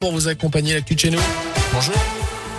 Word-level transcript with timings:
pour 0.00 0.12
vous 0.12 0.28
accompagner 0.28 0.72
l'actu 0.72 0.94
de 0.94 1.00
chez 1.00 1.10
nous. 1.10 1.20
Bonjour. 1.74 1.94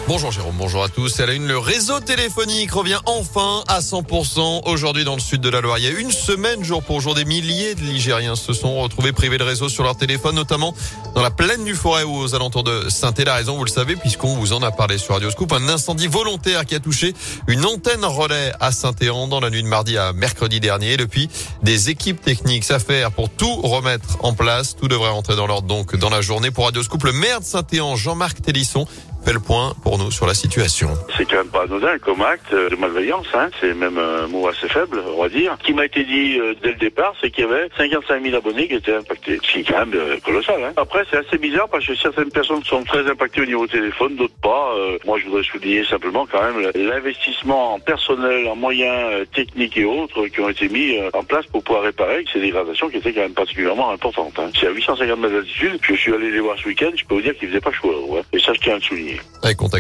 Bonjour 0.08 0.32
Jérôme, 0.32 0.56
bonjour 0.58 0.84
à 0.84 0.90
tous. 0.90 1.20
À 1.20 1.26
la 1.26 1.34
une, 1.34 1.48
le 1.48 1.58
réseau 1.58 2.00
téléphonique 2.00 2.72
revient 2.72 3.00
enfin 3.06 3.64
à 3.68 3.80
100% 3.80 4.68
aujourd'hui 4.68 5.06
dans 5.06 5.14
le 5.14 5.22
sud 5.22 5.42
de 5.42 5.50
la 5.50 5.62
Loire. 5.62 5.78
Il 5.78 5.86
y 5.86 5.88
a 5.88 5.92
une 5.92 6.12
semaine, 6.12 6.64
jour 6.64 6.84
pour 6.84 7.02
jour, 7.02 7.14
des 7.14 7.24
milliers 7.24 7.76
de 7.76 7.82
Ligériens 7.82 8.36
se 8.36 8.52
sont 8.52 8.82
retrouvés 8.82 9.14
privés 9.14 9.38
de 9.38 9.44
réseau 9.44 9.70
sur 9.70 9.84
leur 9.84 9.96
téléphone, 9.96 10.36
notamment 10.36 10.74
dans 11.16 11.22
la 11.22 11.30
plaine 11.30 11.64
du 11.64 11.76
Forêt 11.76 12.04
ou 12.04 12.18
aux 12.18 12.36
alentours 12.36 12.64
de 12.64 12.90
saint 12.90 13.14
La 13.26 13.36
raison, 13.36 13.56
vous 13.56 13.64
le 13.64 13.70
savez, 13.70 13.96
puisqu'on 13.96 14.36
vous 14.36 14.54
en 14.54 14.62
a 14.64 14.72
parlé 14.72 14.98
sur 14.98 15.14
Radio 15.14 15.30
Scoop. 15.30 15.54
Un 15.54 15.70
incendie 15.70 16.08
volontaire 16.08 16.66
qui 16.66 16.76
a 16.76 16.80
touché 16.80 17.14
une 17.48 17.66
antenne 17.66 18.04
relais 18.04 18.52
à 18.60 18.72
Saint-Éan 18.72 19.28
dans 19.28 19.40
la 19.40 19.50
nuit 19.50 19.64
de 19.64 19.68
mardi 19.68 19.98
à 19.98 20.14
mercredi 20.14 20.60
dernier. 20.60 20.98
Depuis, 20.98 21.30
des 21.64 21.90
équipes 21.90 22.22
techniques 22.22 22.64
s'affairent 22.64 23.12
pour 23.12 23.30
tout 23.30 23.56
remettre 23.62 24.18
en 24.22 24.34
place. 24.34 24.76
Tout 24.76 24.88
devrait 24.88 25.12
rentrer 25.12 25.36
dans 25.36 25.48
l'ordre 25.48 25.68
donc 25.68 25.96
dans 25.96 26.10
la 26.10 26.22
journée. 26.22 26.52
Pour 26.52 26.66
Radio 26.66 26.82
Scoop, 26.82 27.04
le 27.04 27.14
maire 27.14 27.40
de 27.40 27.46
Saint-Éan, 27.46 27.96
Jean-Marc 27.96 28.42
Télisson, 28.42 28.88
fait 29.24 29.34
le 29.34 29.40
point 29.40 29.76
pour 29.84 29.91
nous 29.98 30.12
sur 30.12 30.26
la 30.26 30.34
situation. 30.34 30.90
C'est 31.18 31.26
quand 31.26 31.38
même 31.38 31.48
pas 31.48 31.64
anodin 31.64 31.98
comme 32.00 32.22
acte 32.22 32.54
de 32.54 32.76
malveillance, 32.76 33.28
hein. 33.34 33.50
c'est 33.60 33.74
même 33.74 33.98
un 33.98 34.28
mot 34.28 34.48
assez 34.48 34.68
faible, 34.68 35.02
on 35.16 35.22
va 35.22 35.30
dire. 35.30 35.56
Ce 35.60 35.66
qui 35.66 35.74
m'a 35.74 35.86
été 35.86 36.04
dit 36.04 36.40
euh, 36.40 36.54
dès 36.62 36.70
le 36.70 36.78
départ, 36.78 37.14
c'est 37.22 37.32
qu'il 37.32 37.46
y 37.46 37.48
avait 37.48 37.68
55 37.78 38.24
000 38.24 38.36
abonnés 38.36 38.68
qui 38.68 38.76
étaient 38.76 38.96
impactés, 38.96 39.40
ce 39.44 39.52
qui 39.52 39.60
est 39.60 39.64
quand 39.64 39.86
même 39.86 39.94
euh, 39.96 40.18
colossal. 40.24 40.64
Hein. 40.64 40.74
Après, 40.78 41.04
c'est 41.10 41.18
assez 41.18 41.38
bizarre 41.38 41.68
parce 41.70 41.86
que 41.86 41.96
certaines 41.96 42.30
personnes 42.30 42.64
sont 42.64 42.84
très 42.84 43.10
impactées 43.10 43.42
au 43.42 43.46
niveau 43.46 43.68
téléphone, 43.68 44.16
d'autres 44.16 44.34
pas. 44.42 44.74
Euh, 44.76 44.98
moi, 45.06 45.18
je 45.20 45.26
voudrais 45.26 45.44
souligner 45.44 45.84
simplement 45.86 46.28
quand 46.32 46.42
même 46.42 46.72
l'investissement 46.76 47.76
en 47.76 47.80
personnel, 47.80 48.48
en 48.48 48.56
moyens 48.56 49.28
techniques 49.34 49.78
et 49.78 49.86
autres 49.86 50.28
qui 50.28 50.40
ont 50.40 50.50
été 50.50 50.70
mis 50.70 50.98
en 51.14 51.24
place 51.24 51.46
pour 51.48 51.64
pouvoir 51.64 51.84
réparer 51.84 52.26
ces 52.32 52.40
dégradations 52.40 52.90
qui 52.90 52.98
étaient 52.98 53.14
quand 53.14 53.22
même 53.22 53.34
particulièrement 53.34 53.92
importantes. 53.92 54.38
Hein. 54.38 54.50
C'est 54.60 54.68
à 54.68 54.72
850 54.72 55.20
mètres 55.20 55.34
d'altitude, 55.34 55.80
je 55.82 55.94
suis 55.96 56.14
allé 56.14 56.32
les 56.32 56.40
voir 56.40 56.58
ce 56.58 56.68
week-end, 56.68 56.92
je 56.96 57.06
peux 57.06 57.16
vous 57.16 57.22
dire 57.22 57.36
qu'il 57.38 57.50
faisait 57.50 57.62
pas 57.62 57.72
chaud. 57.72 58.06
Ouais. 58.10 58.22
Et 58.34 58.40
ça, 58.40 58.54
je 58.54 58.60
tiens 58.60 58.74
à 58.74 58.76
le 58.78 58.82
souligner. 58.82 59.20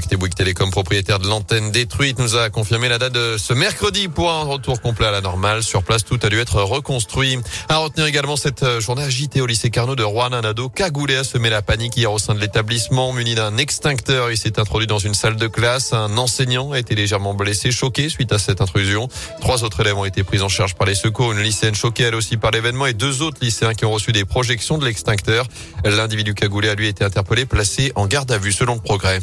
Bouygues 0.10 0.36
Télécom, 0.36 0.70
propriétaire 0.72 1.20
de 1.20 1.28
l'antenne 1.28 1.72
détruite, 1.72 2.20
nous 2.20 2.36
a 2.36 2.50
confirmé 2.50 2.90
la 2.90 2.98
date 2.98 3.14
de 3.14 3.38
ce 3.38 3.54
mercredi 3.54 4.08
pour 4.08 4.32
un 4.32 4.44
retour 4.44 4.82
complet 4.82 5.08
à 5.08 5.12
la 5.12 5.22
normale. 5.22 5.64
Sur 5.64 5.84
place, 5.84 6.04
tout 6.04 6.20
a 6.22 6.30
dû 6.30 6.40
être 6.40 6.62
reconstruit. 6.62 7.40
À 7.70 7.78
retenir 7.78 8.06
également 8.08 8.36
cette 8.36 8.64
euh, 8.64 8.82
journée 8.82 9.04
agitée 9.04 9.42
au 9.42 9.46
lycée 9.46 9.70
Carnot 9.70 9.96
de 9.96 10.04
Rouen. 10.04 10.34
Un 10.34 10.44
ado 10.44 10.70
cagoulé 10.70 11.16
a 11.16 11.24
semé 11.24 11.50
la 11.50 11.62
panique 11.62 11.96
hier 11.96 12.12
au 12.12 12.20
sein 12.20 12.36
de 12.36 12.40
l'établissement. 12.40 13.14
Muni 13.14 13.36
d'un 13.36 13.58
extincteur, 13.58 14.32
il 14.32 14.38
s'est 14.38 14.60
introduit 14.60 14.88
dans 14.88 15.00
une 15.00 15.14
salle 15.14 15.38
de 15.38 15.48
classe. 15.48 15.94
Un 15.94 16.18
enseignant 16.18 16.72
a 16.72 16.80
été 16.80 16.96
légèrement 16.96 17.34
blessé, 17.34 17.72
choqué 17.72 18.10
suite 18.10 18.34
à 18.34 18.40
cette 18.40 18.62
intrusion. 18.62 19.08
Trois 19.40 19.64
autres 19.64 19.80
élèves 19.80 19.98
ont 19.98 20.06
été 20.06 20.24
pris 20.24 20.42
en 20.42 20.50
charge 20.50 20.76
par 20.76 20.88
les 20.88 20.96
secours. 20.96 21.32
Une 21.32 21.40
lycéenne 21.40 21.76
choquée 21.76 22.04
elle 22.04 22.16
aussi 22.16 22.38
par 22.38 22.52
l'événement 22.52 22.86
et 22.86 22.94
deux 22.94 23.22
autres 23.22 23.38
lycéens 23.42 23.74
qui 23.74 23.86
ont 23.86 23.92
reçu 23.92 24.12
des 24.12 24.26
projections 24.26 24.78
de 24.78 24.86
l'extincteur. 24.86 25.48
L'individu 25.86 26.34
cagoulé 26.34 26.70
a 26.70 26.76
lui 26.76 26.88
été 26.88 27.04
interpellé, 27.04 27.46
placé 27.46 27.92
en 27.96 28.08
garde 28.08 28.32
à 28.32 28.38
vue 28.38 28.52
selon 28.52 28.76
le 28.76 28.82
progrès. 28.82 29.20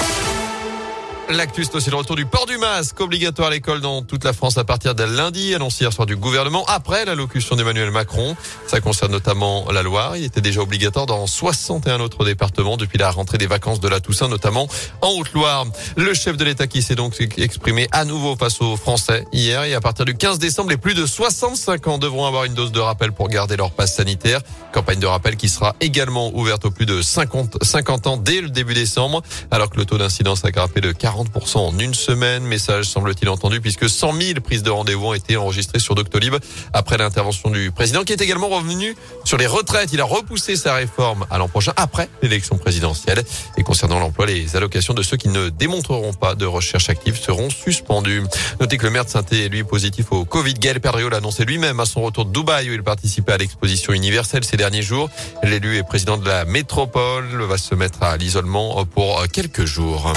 L'actu, 1.31 1.63
c'est 1.63 1.75
aussi 1.75 1.91
le 1.91 1.97
retour 1.97 2.17
du 2.17 2.25
port 2.25 2.47
du 2.47 2.57
masque 2.57 2.99
obligatoire 3.01 3.49
à 3.49 3.51
l'école 3.51 3.83
dans 3.83 4.01
toute 4.01 4.25
la 4.25 4.33
France 4.33 4.57
à 4.57 4.65
partir 4.65 4.95
de 4.95 5.05
lundi, 5.05 5.55
annoncé 5.55 5.85
hier 5.85 5.93
soir 5.93 6.07
du 6.07 6.17
gouvernement 6.17 6.65
après 6.69 7.05
l'allocution 7.05 7.55
d'Emmanuel 7.55 7.91
Macron. 7.91 8.35
Ça 8.67 8.81
concerne 8.81 9.13
notamment 9.13 9.71
la 9.71 9.83
Loire. 9.83 10.17
Il 10.17 10.25
était 10.25 10.41
déjà 10.41 10.63
obligatoire 10.63 11.05
dans 11.05 11.27
61 11.27 12.01
autres 12.01 12.25
départements 12.25 12.79
depuis 12.79 12.97
la 12.97 13.11
rentrée 13.11 13.37
des 13.37 13.47
vacances 13.47 13.79
de 13.79 13.89
la 13.89 14.01
Toussaint, 14.01 14.29
notamment 14.29 14.69
en 15.03 15.11
Haute-Loire. 15.11 15.67
Le 15.99 16.15
chef 16.15 16.39
de 16.39 16.47
l'État 16.47 16.67
qui 16.67 16.81
s'est 16.81 16.95
donc 16.95 17.21
exprimé 17.37 17.89
à 17.93 18.07
nouveau 18.07 18.35
face 18.35 18.63
aux 18.63 18.79
Français 18.79 19.27
hier 19.31 19.65
et 19.65 19.75
à 19.75 19.83
partir 19.83 20.07
du 20.07 20.17
15 20.17 20.39
décembre, 20.39 20.71
les 20.71 20.79
plus 20.79 20.95
de 20.95 21.05
65 21.05 21.89
ans 21.89 21.99
devront 21.99 22.25
avoir 22.25 22.45
une 22.45 22.55
dose 22.55 22.73
de 22.73 22.81
rappel 22.81 23.13
pour 23.13 23.29
garder 23.29 23.59
leur 23.59 23.73
passe 23.73 23.95
sanitaire. 23.95 24.41
Campagne 24.73 24.99
de 24.99 25.07
rappel 25.07 25.37
qui 25.37 25.51
sera 25.51 25.77
également 25.83 26.35
ouverte 26.35 26.65
aux 26.65 26.71
plus 26.71 26.87
de 26.87 27.03
50, 27.03 27.63
50 27.63 28.07
ans 28.07 28.17
dès 28.17 28.41
le 28.41 28.49
début 28.49 28.73
décembre, 28.73 29.23
alors 29.51 29.69
que 29.69 29.77
le 29.77 29.85
taux 29.85 29.99
d'incidence 29.99 30.43
a 30.47 30.51
grimpé 30.51 30.81
de 30.81 30.91
40 30.91 31.18
en 31.55 31.79
une 31.79 31.95
semaine. 31.95 32.45
Message 32.45 32.85
semble-t-il 32.87 33.29
entendu 33.29 33.61
puisque 33.61 33.89
100 33.89 34.13
000 34.13 34.41
prises 34.41 34.63
de 34.63 34.71
rendez-vous 34.71 35.07
ont 35.07 35.15
été 35.15 35.37
enregistrées 35.37 35.79
sur 35.79 35.95
Doctolib 35.95 36.35
après 36.73 36.97
l'intervention 36.97 37.51
du 37.51 37.71
président 37.71 38.05
qui 38.05 38.13
est 38.13 38.21
également 38.21 38.49
revenu 38.49 38.97
sur 39.25 39.37
les 39.37 39.47
retraites. 39.47 39.93
Il 39.93 40.01
a 40.01 40.05
repoussé 40.05 40.57
sa 40.57 40.75
réforme 40.75 41.27
à 41.31 41.39
l'an 41.39 41.49
prochain 41.49 41.73
après 41.77 42.09
l'élection 42.23 42.59
présidentielle. 42.59 43.23
Et 43.57 43.63
concernant 43.63 43.99
l'emploi, 43.99 44.27
les 44.27 44.57
allocations 44.57 44.95
de 44.95 45.03
ceux 45.03 45.17
qui 45.17 45.29
ne 45.29 45.49
démontreront 45.49 46.13
pas 46.13 46.35
de 46.35 46.47
recherche 46.47 46.89
active 46.89 47.19
seront 47.19 47.51
suspendues. 47.51 48.23
Notez 48.61 48.79
que 48.79 48.85
le 48.85 48.91
maire 48.91 49.05
de 49.05 49.11
saint 49.11 49.25
est 49.33 49.49
lui 49.49 49.65
positif 49.65 50.13
au 50.13 50.25
Covid. 50.25 50.55
Gaël 50.55 50.81
Perdriot 50.81 51.09
l'a 51.09 51.19
annoncé 51.19 51.45
lui-même 51.45 51.81
à 51.81 51.87
son 51.87 52.03
retour 52.03 52.25
de 52.27 52.33
Dubaï 52.33 52.71
où 52.71 52.75
il 52.75 52.83
participait 52.83 53.33
à 53.33 53.39
l'exposition 53.39 53.93
universelle 53.93 54.45
ces 54.45 54.57
derniers 54.57 54.83
jours. 54.83 55.11
L'élu 55.43 55.77
et 55.77 55.83
président 55.83 56.17
de 56.17 56.29
la 56.29 56.45
métropole 56.45 57.43
va 57.43 57.59
se 57.59 57.75
mettre 57.75 58.03
à 58.03 58.17
l'isolement 58.17 58.85
pour 58.85 59.27
quelques 59.29 59.65
jours. 59.65 60.13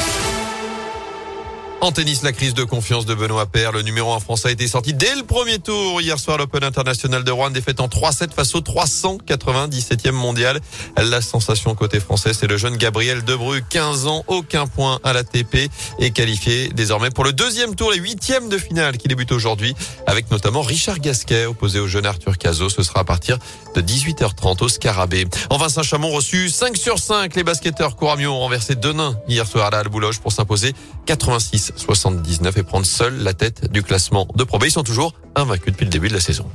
En 1.84 1.92
tennis, 1.92 2.22
la 2.22 2.32
crise 2.32 2.54
de 2.54 2.64
confiance 2.64 3.08
de 3.08 3.16
Benoît 3.16 3.48
Paire. 3.48 3.72
Le 3.72 3.82
numéro 3.82 4.14
1 4.14 4.20
français 4.20 4.50
a 4.50 4.52
été 4.52 4.68
sorti 4.68 4.94
dès 4.94 5.16
le 5.16 5.24
premier 5.24 5.58
tour. 5.58 6.00
Hier 6.00 6.20
soir, 6.20 6.38
l'Open 6.38 6.64
International 6.64 7.24
de 7.24 7.32
Rouen, 7.32 7.50
défaite 7.50 7.80
en 7.80 7.88
3-7 7.88 8.34
face 8.36 8.54
au 8.54 8.62
397e 8.62 10.12
mondial. 10.12 10.60
La 10.96 11.22
sensation 11.22 11.74
côté 11.74 12.00
français, 12.00 12.34
c'est 12.36 12.46
le 12.46 12.56
jeune 12.58 12.78
Gabriel 12.78 13.24
Debru, 13.24 13.64
15 13.68 14.06
ans, 14.06 14.24
aucun 14.28 14.68
point 14.68 15.00
à 15.04 15.12
la 15.12 15.24
TP 15.24 15.72
et 15.98 16.12
qualifié 16.12 16.70
désormais 16.70 17.10
pour 17.10 17.24
le 17.24 17.34
deuxième 17.34 17.74
tour, 17.74 17.92
les 17.92 17.98
huitièmes 17.98 18.48
de 18.48 18.60
finale 18.60 18.98
qui 18.98 19.08
débute 19.08 19.32
aujourd'hui 19.32 19.74
avec 20.06 20.30
notamment 20.30 20.62
Richard 20.62 21.00
Gasquet 21.00 21.48
opposé 21.48 21.80
au 21.80 21.88
jeune 21.88 22.06
Arthur 22.06 22.38
Cazot. 22.38 22.70
Ce 22.70 22.84
sera 22.84 23.00
à 23.00 23.06
partir 23.06 23.40
de 23.74 23.82
18h30 23.82 24.64
au 24.64 24.70
Scarabée. 24.70 25.26
En 25.50 25.58
Vincent 25.58 25.82
Chamon 25.82 26.12
reçu 26.12 26.50
5 26.50 26.78
sur 26.78 27.00
5. 27.00 27.36
Les 27.36 27.44
basketteurs 27.44 27.96
Couramio 27.96 28.30
ont 28.30 28.40
renversé 28.40 28.76
Denain 28.76 29.18
hier 29.28 29.48
soir 29.48 29.66
à 29.66 29.72
la 29.72 29.84
Boulogne 29.90 30.14
pour 30.22 30.32
s'imposer 30.32 30.76
86 31.08 31.71
79 31.80 32.58
et 32.58 32.64
prendre 32.64 32.86
seul 32.86 33.24
la 33.24 33.34
tête 33.34 33.72
du 33.72 33.84
classement 33.84 34.28
de 34.36 34.44
Pro 34.44 34.60
Ils 34.64 34.72
sont 34.72 34.84
toujours 34.84 35.14
invaincus 35.36 35.74
depuis 35.74 35.86
le 35.86 35.92
début 35.92 36.08
de 36.08 36.14
la 36.14 36.20
saison. 36.20 36.46